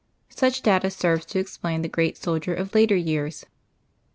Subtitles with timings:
[0.35, 3.45] Such data serves to explain the great soldier of later years.